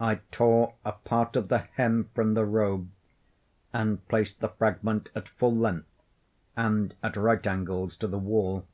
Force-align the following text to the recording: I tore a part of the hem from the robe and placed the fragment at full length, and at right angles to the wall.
I 0.00 0.20
tore 0.30 0.76
a 0.82 0.92
part 0.92 1.36
of 1.36 1.48
the 1.48 1.58
hem 1.58 2.08
from 2.14 2.32
the 2.32 2.46
robe 2.46 2.88
and 3.74 4.08
placed 4.08 4.40
the 4.40 4.48
fragment 4.48 5.10
at 5.14 5.28
full 5.28 5.54
length, 5.54 6.04
and 6.56 6.94
at 7.02 7.16
right 7.18 7.46
angles 7.46 7.94
to 7.96 8.06
the 8.06 8.16
wall. 8.18 8.66